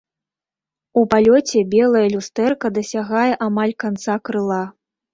[1.01, 4.63] У палёце белае люстэрка дасягае амаль канца крыла.